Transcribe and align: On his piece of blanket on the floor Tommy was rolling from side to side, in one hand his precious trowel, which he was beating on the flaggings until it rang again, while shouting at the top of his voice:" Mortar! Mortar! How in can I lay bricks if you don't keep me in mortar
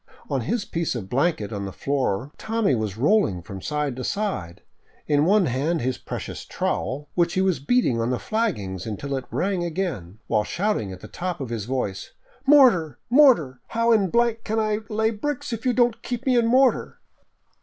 On 0.31 0.41
his 0.41 0.65
piece 0.65 0.95
of 0.95 1.11
blanket 1.11 1.53
on 1.53 1.65
the 1.65 1.71
floor 1.71 2.31
Tommy 2.39 2.73
was 2.73 2.97
rolling 2.97 3.43
from 3.43 3.61
side 3.61 3.95
to 3.97 4.03
side, 4.03 4.63
in 5.05 5.25
one 5.25 5.45
hand 5.45 5.81
his 5.81 5.99
precious 5.99 6.43
trowel, 6.43 7.07
which 7.13 7.33
he 7.35 7.41
was 7.43 7.59
beating 7.59 8.01
on 8.01 8.09
the 8.09 8.17
flaggings 8.17 8.87
until 8.87 9.15
it 9.15 9.25
rang 9.29 9.63
again, 9.63 10.17
while 10.25 10.43
shouting 10.43 10.91
at 10.91 11.01
the 11.01 11.07
top 11.07 11.39
of 11.39 11.49
his 11.49 11.65
voice:" 11.65 12.13
Mortar! 12.47 12.97
Mortar! 13.11 13.59
How 13.67 13.91
in 13.91 14.09
can 14.43 14.57
I 14.59 14.79
lay 14.89 15.11
bricks 15.11 15.53
if 15.53 15.67
you 15.67 15.73
don't 15.73 16.01
keep 16.01 16.25
me 16.25 16.35
in 16.35 16.47
mortar 16.47 16.99